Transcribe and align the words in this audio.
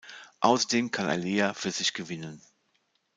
Außerdem 0.39 0.89
kann 0.89 1.07
er 1.09 1.17
Leah 1.17 1.53
für 1.53 1.69
sich 1.69 1.93
gewinnen. 1.93 2.41